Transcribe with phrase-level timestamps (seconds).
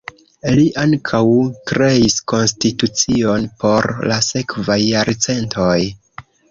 [0.59, 1.19] Li ankaŭ
[1.71, 5.81] kreis konstitucion por la sekvaj jarcentoj.